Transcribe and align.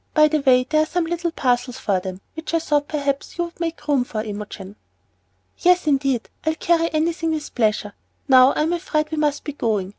By 0.15 0.27
the 0.29 0.39
way, 0.41 0.65
there 0.67 0.81
are 0.81 0.85
some 0.87 1.05
little 1.05 1.29
parcels 1.31 1.77
for 1.77 1.99
them, 1.99 2.21
which 2.33 2.55
I 2.55 2.59
thought 2.59 2.87
perhaps 2.87 3.37
you 3.37 3.43
would 3.43 3.59
make 3.59 3.87
room 3.87 4.03
for, 4.03 4.23
Imogen." 4.23 4.75
"Yes, 5.59 5.85
indeed, 5.85 6.27
I'll 6.43 6.55
carry 6.55 6.91
anything 6.91 7.33
with 7.33 7.53
pleasure. 7.53 7.93
Now 8.27 8.51
I'm 8.55 8.73
afraid 8.73 9.11
we 9.11 9.17
must 9.17 9.43
be 9.43 9.53
going. 9.53 9.89